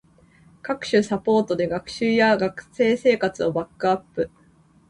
[0.63, 4.31] 各種サポートで学習や学生生活をバックアップ